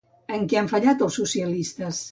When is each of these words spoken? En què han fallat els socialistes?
En 0.37 0.47
què 0.53 0.59
han 0.61 0.71
fallat 0.71 1.07
els 1.09 1.21
socialistes? 1.23 2.07